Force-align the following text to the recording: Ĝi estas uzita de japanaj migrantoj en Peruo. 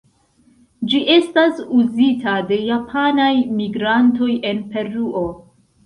Ĝi 0.93 1.01
estas 1.15 1.61
uzita 1.81 2.35
de 2.53 2.59
japanaj 2.71 3.31
migrantoj 3.61 4.35
en 4.55 4.69
Peruo. 4.77 5.29